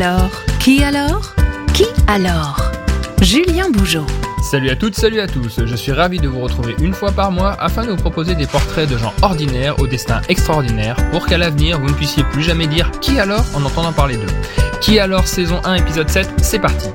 alors 0.00 0.30
Qui 0.60 0.82
alors 0.82 1.34
Qui 1.74 1.84
alors 2.06 2.58
Julien 3.20 3.68
Bougeot. 3.70 4.06
Salut 4.50 4.70
à 4.70 4.76
toutes, 4.76 4.94
salut 4.94 5.20
à 5.20 5.26
tous, 5.26 5.60
je 5.66 5.76
suis 5.76 5.92
ravi 5.92 6.18
de 6.18 6.26
vous 6.26 6.40
retrouver 6.40 6.74
une 6.80 6.94
fois 6.94 7.12
par 7.12 7.30
mois 7.30 7.54
afin 7.60 7.84
de 7.84 7.90
vous 7.90 7.96
proposer 7.96 8.34
des 8.34 8.46
portraits 8.46 8.88
de 8.88 8.96
gens 8.96 9.12
ordinaires 9.20 9.78
au 9.78 9.86
destin 9.86 10.22
extraordinaire 10.30 10.96
pour 11.10 11.26
qu'à 11.26 11.36
l'avenir 11.36 11.78
vous 11.78 11.88
ne 11.88 11.92
puissiez 11.92 12.22
plus 12.24 12.42
jamais 12.42 12.66
dire 12.66 12.90
qui 13.02 13.20
alors? 13.20 13.44
en 13.54 13.62
entendant 13.62 13.92
parler 13.92 14.16
d'eux. 14.16 14.32
Qui 14.80 14.98
alors 14.98 15.26
saison 15.26 15.60
1 15.64 15.74
épisode 15.74 16.08
7, 16.08 16.30
c'est 16.40 16.60
parti. 16.60 16.88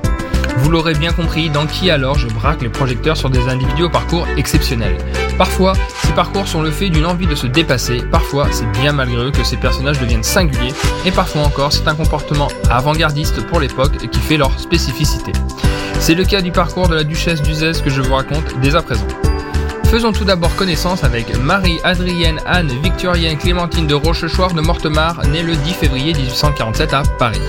Vous 0.58 0.70
l'aurez 0.70 0.94
bien 0.94 1.12
compris, 1.12 1.48
dans 1.48 1.66
Qui 1.66 1.90
alors 1.90 2.18
je 2.18 2.26
braque 2.26 2.62
les 2.62 2.70
projecteurs 2.70 3.16
sur 3.16 3.30
des 3.30 3.46
individus 3.48 3.84
au 3.84 3.90
parcours 3.90 4.26
exceptionnel. 4.36 4.96
Parfois, 5.38 5.74
ces 6.02 6.12
parcours 6.12 6.48
sont 6.48 6.62
le 6.62 6.70
fait 6.70 6.88
d'une 6.88 7.06
envie 7.06 7.26
de 7.26 7.34
se 7.34 7.46
dépasser, 7.46 7.98
parfois 8.10 8.48
c'est 8.50 8.70
bien 8.80 8.92
malgré 8.92 9.26
eux 9.26 9.30
que 9.30 9.44
ces 9.44 9.56
personnages 9.56 10.00
deviennent 10.00 10.22
singuliers, 10.22 10.72
et 11.04 11.10
parfois 11.10 11.42
encore 11.42 11.72
c'est 11.72 11.86
un 11.88 11.94
comportement 11.94 12.48
avant-gardiste 12.70 13.46
pour 13.46 13.60
l'époque 13.60 13.96
qui 14.10 14.20
fait 14.20 14.38
leur 14.38 14.58
spécificité. 14.58 15.32
C'est 16.00 16.14
le 16.14 16.24
cas 16.24 16.40
du 16.40 16.52
parcours 16.52 16.88
de 16.88 16.94
la 16.94 17.04
duchesse 17.04 17.42
d'Uzès 17.42 17.82
que 17.82 17.90
je 17.90 18.00
vous 18.00 18.14
raconte 18.14 18.58
dès 18.60 18.74
à 18.74 18.82
présent. 18.82 19.06
Faisons 19.84 20.12
tout 20.12 20.24
d'abord 20.24 20.54
connaissance 20.56 21.04
avec 21.04 21.36
Marie-Adrienne 21.38 22.40
Anne 22.46 22.72
Victorienne 22.82 23.38
Clémentine 23.38 23.86
de 23.86 23.94
Rochechouart 23.94 24.52
de 24.52 24.60
Mortemart, 24.60 25.22
née 25.28 25.42
le 25.42 25.54
10 25.54 25.74
février 25.74 26.12
1847 26.12 26.94
à 26.94 27.02
Paris. 27.18 27.40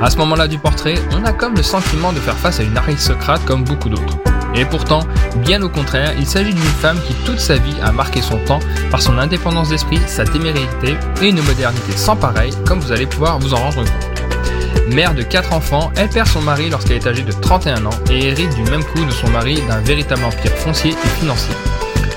À 0.00 0.10
ce 0.10 0.16
moment-là 0.18 0.48
du 0.48 0.58
portrait, 0.58 0.94
on 1.12 1.24
a 1.24 1.32
comme 1.32 1.56
le 1.56 1.62
sentiment 1.62 2.12
de 2.12 2.20
faire 2.20 2.36
face 2.36 2.60
à 2.60 2.62
une 2.62 2.76
aristocrate 2.76 3.44
comme 3.44 3.64
beaucoup 3.64 3.88
d'autres. 3.88 4.18
Et 4.58 4.64
pourtant, 4.64 5.00
bien 5.36 5.62
au 5.62 5.68
contraire, 5.68 6.12
il 6.18 6.26
s'agit 6.26 6.52
d'une 6.52 6.62
femme 6.64 6.98
qui 7.06 7.14
toute 7.24 7.38
sa 7.38 7.54
vie 7.54 7.76
a 7.80 7.92
marqué 7.92 8.20
son 8.20 8.38
temps 8.38 8.58
par 8.90 9.00
son 9.00 9.16
indépendance 9.16 9.68
d'esprit, 9.68 10.00
sa 10.08 10.24
témérité 10.24 10.96
et 11.22 11.28
une 11.28 11.40
modernité 11.42 11.92
sans 11.96 12.16
pareil, 12.16 12.52
comme 12.66 12.80
vous 12.80 12.90
allez 12.90 13.06
pouvoir 13.06 13.38
vous 13.38 13.54
en 13.54 13.58
rendre 13.58 13.84
compte. 13.84 14.92
Mère 14.92 15.14
de 15.14 15.22
4 15.22 15.52
enfants, 15.52 15.92
elle 15.96 16.08
perd 16.08 16.26
son 16.26 16.40
mari 16.40 16.70
lorsqu'elle 16.70 16.96
est 16.96 17.06
âgée 17.06 17.22
de 17.22 17.30
31 17.30 17.86
ans 17.86 17.90
et 18.10 18.28
hérite 18.28 18.54
du 18.56 18.68
même 18.68 18.82
coup 18.82 19.04
de 19.04 19.10
son 19.12 19.28
mari 19.30 19.60
d'un 19.68 19.78
véritable 19.78 20.24
empire 20.24 20.52
foncier 20.56 20.90
et 20.90 21.20
financier. 21.20 21.54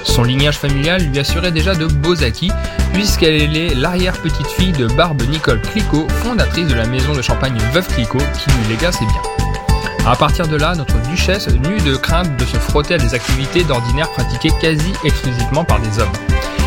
Son 0.04 0.24
lignage 0.24 0.58
familial 0.58 1.04
lui 1.04 1.20
assurait 1.20 1.52
déjà 1.52 1.76
de 1.76 1.86
beaux 1.86 2.24
acquis, 2.24 2.52
puisqu'elle 2.92 3.56
est 3.56 3.76
l'arrière-petite 3.76 4.48
fille 4.48 4.72
de 4.72 4.88
Barbe 4.88 5.22
Nicole 5.30 5.62
Clicquot, 5.62 6.08
fondatrice 6.24 6.68
de 6.68 6.74
la 6.74 6.88
maison 6.88 7.14
de 7.14 7.22
champagne 7.22 7.58
Veuve 7.72 7.88
Clicquot, 7.88 8.18
qui 8.18 8.50
lui 8.50 8.70
légua 8.70 8.92
ses 8.92 9.06
biens. 9.06 9.41
À 10.06 10.16
partir 10.16 10.48
de 10.48 10.56
là, 10.56 10.74
notre 10.76 11.00
duchesse 11.10 11.48
n'eut 11.48 11.80
de 11.82 11.96
crainte 11.96 12.36
de 12.36 12.46
se 12.46 12.58
frotter 12.58 12.96
à 12.96 12.98
des 12.98 13.14
activités 13.14 13.64
d'ordinaire 13.64 14.10
pratiquées 14.12 14.52
quasi 14.60 14.92
exclusivement 15.04 15.64
par 15.64 15.80
des 15.80 16.00
hommes. 16.00 16.12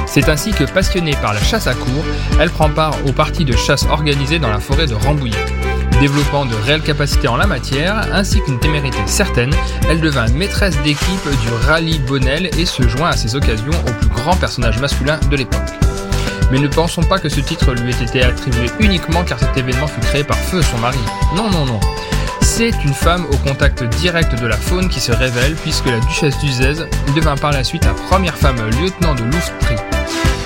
C'est 0.07 0.29
ainsi 0.29 0.53
que, 0.53 0.63
passionnée 0.63 1.17
par 1.21 1.35
la 1.35 1.43
chasse 1.43 1.67
à 1.67 1.75
cour, 1.75 2.05
elle 2.39 2.51
prend 2.51 2.71
part 2.71 2.95
aux 3.07 3.13
parties 3.13 3.45
de 3.45 3.57
chasse 3.57 3.87
organisées 3.91 4.39
dans 4.39 4.51
la 4.51 4.61
forêt 4.61 4.87
de 4.87 4.95
Rambouillet. 4.95 5.45
Développant 6.01 6.45
de 6.45 6.55
réelles 6.55 6.83
capacités 6.83 7.27
en 7.27 7.37
la 7.37 7.49
matière, 7.49 8.09
ainsi 8.13 8.41
qu'une 8.41 8.61
témérité 8.61 8.99
certaine, 9.07 9.55
elle 9.89 10.01
devint 10.01 10.29
maîtresse 10.29 10.81
d'équipe 10.83 11.29
du 11.43 11.67
rallye 11.67 11.99
Bonnel 11.99 12.51
et 12.57 12.67
se 12.67 12.87
joint 12.87 13.11
à 13.11 13.17
ces 13.17 13.35
occasions 13.35 13.73
au 13.89 13.93
plus 13.93 14.09
grand 14.09 14.37
personnage 14.37 14.79
masculin 14.79 15.19
de 15.29 15.37
l'époque. 15.37 15.61
Mais 16.53 16.61
ne 16.61 16.69
pensons 16.69 17.03
pas 17.03 17.19
que 17.19 17.29
ce 17.29 17.41
titre 17.41 17.73
lui 17.73 17.91
ait 17.91 18.05
été 18.05 18.23
attribué 18.23 18.67
uniquement 18.79 19.25
car 19.25 19.41
cet 19.41 19.57
événement 19.57 19.89
fut 19.89 20.01
créé 20.01 20.23
par 20.23 20.37
feu 20.37 20.63
son 20.63 20.79
mari. 20.79 20.99
Non, 21.37 21.51
non, 21.51 21.65
non. 21.65 21.81
C'est 22.57 22.85
une 22.85 22.95
femme 22.95 23.27
au 23.33 23.37
contact 23.39 23.83
direct 23.83 24.41
de 24.41 24.47
la 24.47 24.57
faune 24.57 24.89
qui 24.89 25.01
se 25.01 25.11
révèle 25.11 25.57
puisque 25.57 25.87
la 25.87 25.99
duchesse 25.99 26.39
d'Uzès 26.39 26.87
devint 27.17 27.35
par 27.35 27.51
la 27.51 27.65
suite 27.65 27.85
la 27.85 27.95
première 27.95 28.39
femme 28.39 28.55
lieutenant 28.81 29.17
de 29.17 29.25
louveterie. 29.25 29.83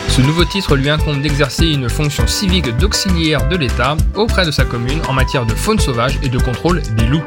Ce 0.08 0.22
nouveau 0.22 0.46
titre 0.46 0.74
lui 0.74 0.88
incombe 0.88 1.20
d'exercer 1.20 1.66
une 1.66 1.90
fonction 1.90 2.26
civique 2.26 2.74
d'auxiliaire 2.78 3.46
de 3.48 3.58
l'État 3.58 3.94
auprès 4.14 4.46
de 4.46 4.50
sa 4.50 4.64
commune 4.64 5.02
en 5.06 5.12
matière 5.12 5.44
de 5.44 5.52
faune 5.52 5.78
sauvage 5.78 6.18
et 6.22 6.30
de 6.30 6.38
contrôle 6.38 6.80
des 6.96 7.04
loups. 7.04 7.26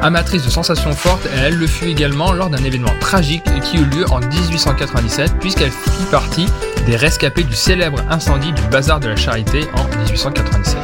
Amatrice 0.00 0.46
de 0.46 0.50
sensations 0.50 0.92
fortes, 0.92 1.28
elle 1.36 1.56
le 1.56 1.66
fut 1.66 1.88
également 1.88 2.32
lors 2.32 2.48
d'un 2.48 2.64
événement 2.64 2.94
tragique 2.98 3.44
qui 3.60 3.76
eut 3.76 3.84
lieu 3.84 4.10
en 4.10 4.20
1897 4.20 5.34
puisqu'elle 5.38 5.70
fit 5.70 6.06
partie 6.10 6.46
des 6.86 6.96
rescapés 6.96 7.44
du 7.44 7.54
célèbre 7.54 7.98
incendie 8.08 8.54
du 8.54 8.62
bazar 8.70 9.00
de 9.00 9.08
la 9.08 9.16
Charité 9.16 9.66
en 9.74 9.84
1897. 10.06 10.78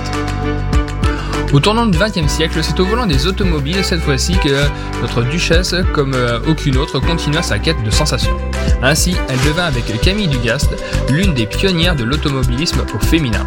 Au 1.53 1.61
tournant 1.61 1.85
du 1.85 1.99
XXe 1.99 2.33
siècle, 2.33 2.61
c'est 2.63 2.81
au 2.81 2.87
volant 2.87 3.05
des 3.05 3.27
automobiles 3.27 3.85
cette 3.85 4.01
fois-ci 4.01 4.39
que 4.39 4.67
notre 5.03 5.23
duchesse, 5.23 5.75
comme 5.93 6.15
euh, 6.15 6.41
aucune 6.49 6.79
autre, 6.79 6.99
continua 6.99 7.43
sa 7.43 7.59
quête 7.59 7.83
de 7.85 7.91
sensations. 7.91 8.39
Ainsi, 8.83 9.15
elle 9.29 9.39
devint 9.41 9.65
avec 9.65 10.01
Camille 10.01 10.29
Dugast 10.29 10.71
l'une 11.11 11.35
des 11.35 11.45
pionnières 11.45 11.95
de 11.95 12.05
l'automobilisme 12.05 12.81
au 12.95 12.99
féminin. 12.99 13.45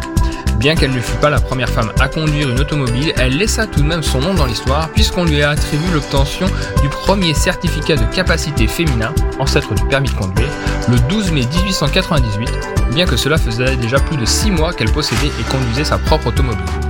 Bien 0.58 0.76
qu'elle 0.76 0.92
ne 0.92 1.00
fût 1.00 1.16
pas 1.16 1.30
la 1.30 1.40
première 1.40 1.68
femme 1.68 1.90
à 1.98 2.06
conduire 2.06 2.48
une 2.48 2.60
automobile, 2.60 3.12
elle 3.16 3.38
laissa 3.38 3.66
tout 3.66 3.80
de 3.80 3.86
même 3.86 4.04
son 4.04 4.20
nom 4.20 4.34
dans 4.34 4.46
l'histoire 4.46 4.88
puisqu'on 4.90 5.24
lui 5.24 5.42
a 5.42 5.50
attribué 5.50 5.88
l'obtention 5.92 6.46
du 6.82 6.88
premier 6.88 7.34
certificat 7.34 7.96
de 7.96 8.04
capacité 8.14 8.68
féminin, 8.68 9.12
ancêtre 9.40 9.74
du 9.74 9.84
permis 9.86 10.08
de 10.08 10.14
conduire, 10.14 10.48
le 10.88 10.98
12 11.08 11.32
mai 11.32 11.42
1898, 11.64 12.50
bien 12.94 13.04
que 13.04 13.16
cela 13.16 13.36
faisait 13.36 13.74
déjà 13.76 13.98
plus 13.98 14.16
de 14.16 14.24
6 14.24 14.52
mois 14.52 14.72
qu'elle 14.72 14.92
possédait 14.92 15.32
et 15.40 15.42
conduisait 15.50 15.84
sa 15.84 15.98
propre 15.98 16.28
automobile. 16.28 16.85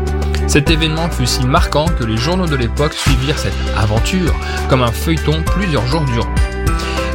Cet 0.46 0.70
événement 0.70 1.10
fut 1.10 1.26
si 1.26 1.44
marquant 1.44 1.86
que 1.86 2.04
les 2.04 2.16
journaux 2.16 2.46
de 2.46 2.56
l'époque 2.56 2.92
suivirent 2.92 3.38
cette 3.38 3.52
aventure 3.76 4.34
comme 4.68 4.82
un 4.82 4.92
feuilleton 4.92 5.42
plusieurs 5.42 5.86
jours 5.86 6.04
durant. 6.04 6.34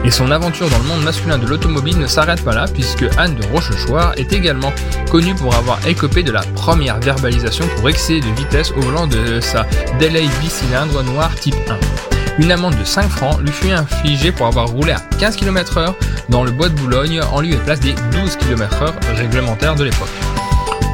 Et 0.03 0.09
son 0.09 0.31
aventure 0.31 0.67
dans 0.69 0.79
le 0.79 0.85
monde 0.85 1.03
masculin 1.03 1.37
de 1.37 1.45
l'automobile 1.45 1.97
ne 1.99 2.07
s'arrête 2.07 2.43
pas 2.43 2.55
là 2.55 2.65
puisque 2.73 3.05
Anne 3.17 3.35
de 3.35 3.45
Rochechouart 3.47 4.13
est 4.17 4.33
également 4.33 4.73
connue 5.11 5.35
pour 5.35 5.53
avoir 5.53 5.85
écopé 5.87 6.23
de 6.23 6.31
la 6.31 6.41
première 6.55 6.99
verbalisation 6.99 7.65
pour 7.77 7.87
excès 7.87 8.19
de 8.19 8.29
vitesse 8.35 8.71
au 8.71 8.81
volant 8.81 9.05
de 9.05 9.39
sa 9.39 9.65
Delay 9.99 10.27
bicylindre 10.41 11.03
noir 11.03 11.33
type 11.35 11.55
1. 11.69 12.41
Une 12.41 12.51
amende 12.51 12.77
de 12.77 12.83
5 12.83 13.09
francs 13.09 13.39
lui 13.41 13.51
fut 13.51 13.71
infligée 13.71 14.31
pour 14.31 14.47
avoir 14.47 14.69
roulé 14.69 14.93
à 14.93 15.01
15 15.19 15.35
km/h 15.35 15.93
dans 16.29 16.43
le 16.43 16.51
bois 16.51 16.69
de 16.69 16.75
Boulogne 16.75 17.21
en 17.31 17.41
lieu 17.41 17.53
et 17.53 17.57
place 17.57 17.79
des 17.79 17.93
12 17.93 18.37
km/h 18.37 18.93
réglementaires 19.15 19.75
de 19.75 19.83
l'époque. 19.83 20.30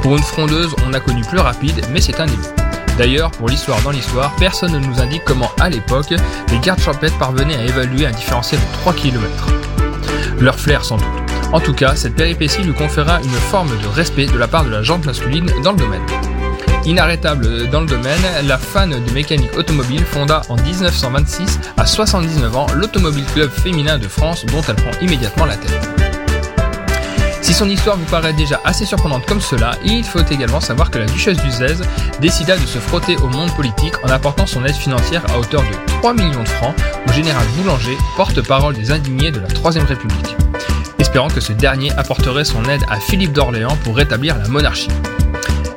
Pour 0.07 0.15
une 0.15 0.23
frondeuse, 0.23 0.73
on 0.85 0.93
a 0.93 1.01
connu 1.01 1.21
plus 1.21 1.39
rapide, 1.39 1.85
mais 1.91 1.99
c'est 1.99 2.21
un 2.21 2.27
début. 2.27 2.41
D'ailleurs, 2.97 3.29
pour 3.29 3.49
l'histoire 3.49 3.81
dans 3.81 3.91
l'histoire, 3.91 4.33
personne 4.37 4.71
ne 4.71 4.79
nous 4.79 5.01
indique 5.01 5.23
comment, 5.25 5.51
à 5.59 5.67
l'époque, 5.67 6.13
les 6.49 6.59
gardes 6.59 6.79
champêtres 6.79 7.17
parvenaient 7.17 7.57
à 7.57 7.65
évaluer 7.65 8.05
un 8.05 8.11
différentiel 8.11 8.61
de 8.61 8.77
3 8.79 8.93
km. 8.93 9.47
Leur 10.39 10.57
flair 10.57 10.85
sans 10.85 10.95
doute. 10.95 11.07
En 11.51 11.59
tout 11.59 11.73
cas, 11.73 11.97
cette 11.97 12.15
péripétie 12.15 12.63
lui 12.63 12.73
conféra 12.73 13.19
une 13.21 13.29
forme 13.29 13.77
de 13.81 13.87
respect 13.87 14.27
de 14.27 14.37
la 14.37 14.47
part 14.47 14.63
de 14.63 14.69
la 14.69 14.81
jante 14.81 15.05
masculine 15.05 15.51
dans 15.61 15.73
le 15.73 15.77
domaine. 15.77 16.05
Inarrêtable 16.85 17.69
dans 17.69 17.81
le 17.81 17.87
domaine, 17.87 18.21
la 18.45 18.57
fan 18.57 18.91
de 18.91 19.11
mécanique 19.11 19.57
automobile 19.57 20.05
fonda 20.05 20.41
en 20.47 20.55
1926 20.55 21.59
à 21.75 21.85
79 21.85 22.55
ans 22.55 22.67
l'Automobile 22.75 23.25
Club 23.33 23.49
féminin 23.49 23.97
de 23.97 24.07
France 24.07 24.45
dont 24.45 24.61
elle 24.69 24.75
prend 24.75 24.97
immédiatement 25.01 25.43
la 25.43 25.57
tête. 25.57 26.16
Si 27.41 27.53
son 27.53 27.69
histoire 27.69 27.97
vous 27.97 28.05
paraît 28.05 28.33
déjà 28.33 28.59
assez 28.65 28.85
surprenante 28.85 29.25
comme 29.25 29.41
cela, 29.41 29.71
il 29.83 30.03
faut 30.03 30.19
également 30.29 30.59
savoir 30.59 30.91
que 30.91 30.97
la 30.97 31.05
duchesse 31.05 31.37
d'Uzès 31.37 31.77
décida 32.19 32.57
de 32.57 32.65
se 32.65 32.79
frotter 32.79 33.15
au 33.17 33.27
monde 33.27 33.53
politique 33.55 33.93
en 34.03 34.09
apportant 34.09 34.45
son 34.45 34.65
aide 34.65 34.75
financière 34.75 35.23
à 35.31 35.39
hauteur 35.39 35.61
de 35.61 35.91
3 35.99 36.13
millions 36.13 36.43
de 36.43 36.49
francs 36.49 36.75
au 37.07 37.11
général 37.13 37.45
Boulanger, 37.55 37.97
porte-parole 38.15 38.75
des 38.75 38.91
indignés 38.91 39.31
de 39.31 39.39
la 39.39 39.47
Troisième 39.47 39.85
République, 39.85 40.35
espérant 40.99 41.29
que 41.29 41.39
ce 41.39 41.53
dernier 41.53 41.91
apporterait 41.93 42.45
son 42.45 42.63
aide 42.65 42.83
à 42.89 42.99
Philippe 42.99 43.33
d'Orléans 43.33 43.77
pour 43.83 43.95
rétablir 43.95 44.37
la 44.37 44.47
monarchie. 44.47 44.91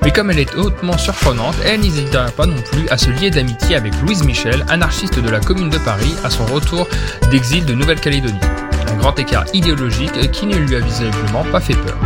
Mais 0.03 0.10
comme 0.10 0.31
elle 0.31 0.38
est 0.38 0.54
hautement 0.56 0.97
surprenante, 0.97 1.56
elle 1.65 1.81
n'hésitera 1.81 2.31
pas 2.31 2.47
non 2.47 2.60
plus 2.72 2.88
à 2.88 2.97
se 2.97 3.10
lier 3.10 3.31
d'amitié 3.31 3.77
avec 3.77 3.94
Louise 4.00 4.25
Michel, 4.25 4.65
anarchiste 4.69 5.21
de 5.21 5.28
la 5.28 5.41
Commune 5.41 5.69
de 5.69 5.78
Paris, 5.78 6.15
à 6.25 6.31
son 6.31 6.47
retour 6.47 6.88
d'exil 7.31 7.66
de 7.66 7.75
Nouvelle-Calédonie 7.75 8.41
un 8.90 8.96
grand 8.96 9.18
écart 9.18 9.44
idéologique 9.52 10.30
qui 10.32 10.46
ne 10.46 10.56
lui 10.56 10.76
a 10.76 10.80
visiblement 10.80 11.44
pas 11.50 11.60
fait 11.60 11.74
peur. 11.74 11.96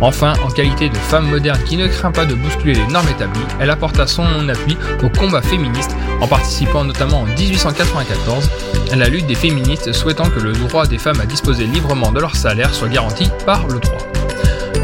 Enfin, 0.00 0.32
en 0.44 0.48
qualité 0.48 0.88
de 0.88 0.96
femme 0.96 1.28
moderne 1.28 1.60
qui 1.64 1.76
ne 1.76 1.86
craint 1.86 2.10
pas 2.10 2.24
de 2.24 2.34
bousculer 2.34 2.74
les 2.74 2.86
normes 2.88 3.08
établies, 3.08 3.40
elle 3.60 3.70
apporta 3.70 4.06
son 4.06 4.48
appui 4.48 4.76
au 5.02 5.08
combat 5.08 5.42
féministe 5.42 5.94
en 6.20 6.26
participant 6.26 6.84
notamment 6.84 7.20
en 7.20 7.26
1894 7.26 8.50
à 8.90 8.96
la 8.96 9.08
lutte 9.08 9.26
des 9.26 9.34
féministes 9.34 9.92
souhaitant 9.92 10.28
que 10.28 10.40
le 10.40 10.52
droit 10.52 10.86
des 10.86 10.98
femmes 10.98 11.20
à 11.20 11.26
disposer 11.26 11.66
librement 11.66 12.10
de 12.10 12.20
leur 12.20 12.34
salaire 12.34 12.74
soit 12.74 12.88
garanti 12.88 13.30
par 13.46 13.68
le 13.68 13.78
droit. 13.78 14.11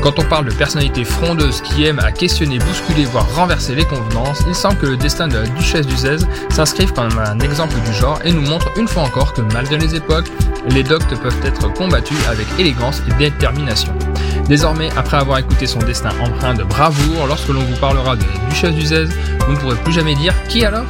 Quand 0.03 0.19
on 0.19 0.25
parle 0.25 0.47
de 0.47 0.55
personnalité 0.55 1.05
frondeuse 1.05 1.61
qui 1.61 1.85
aime 1.85 1.99
à 1.99 2.13
questionner, 2.13 2.59
bousculer, 2.59 3.05
voire 3.05 3.27
renverser 3.35 3.75
les 3.75 3.85
convenances, 3.85 4.43
il 4.47 4.55
semble 4.55 4.77
que 4.79 4.87
le 4.87 4.97
destin 4.97 5.27
de 5.29 5.39
la 5.39 5.47
duchesse 5.47 5.87
d'Uzès 5.87 6.19
s'inscrive 6.51 6.93
comme 6.93 7.09
un 7.19 7.39
exemple 7.41 7.75
du 7.85 7.93
genre 7.93 8.19
et 8.25 8.33
nous 8.33 8.43
montre 8.43 8.71
une 8.77 8.87
fois 8.87 9.03
encore 9.03 9.33
que 9.33 9.43
malgré 9.53 9.77
les 9.77 9.97
époques, 9.97 10.31
les 10.71 10.83
doctes 10.83 11.15
peuvent 11.21 11.41
être 11.45 11.73
combattus 11.75 12.17
avec 12.29 12.47
élégance 12.59 13.03
et 13.09 13.15
détermination. 13.15 13.93
Désormais, 14.47 14.89
après 14.97 15.17
avoir 15.17 15.39
écouté 15.39 15.67
son 15.67 15.81
destin 15.81 16.11
empreint 16.23 16.55
de 16.55 16.63
bravoure, 16.65 17.27
lorsque 17.27 17.49
l'on 17.49 17.61
vous 17.61 17.77
parlera 17.77 18.17
de 18.17 18.23
la 18.23 18.49
duchesse 18.49 18.75
d'Uzès, 18.75 19.09
vous 19.47 19.53
ne 19.53 19.59
pourrez 19.59 19.77
plus 19.77 19.93
jamais 19.93 20.15
dire 20.15 20.33
qui 20.49 20.65
alors? 20.65 20.87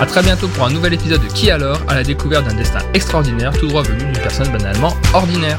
A 0.00 0.06
très 0.06 0.22
bientôt 0.22 0.48
pour 0.48 0.66
un 0.66 0.70
nouvel 0.70 0.94
épisode 0.94 1.22
de 1.22 1.28
Qui 1.28 1.50
alors? 1.50 1.78
à 1.86 1.94
la 1.94 2.02
découverte 2.02 2.46
d'un 2.46 2.56
destin 2.56 2.80
extraordinaire 2.92 3.52
tout 3.52 3.68
droit 3.68 3.82
venu 3.82 4.02
d'une 4.04 4.22
personne 4.22 4.50
banalement 4.50 4.96
ordinaire. 5.14 5.58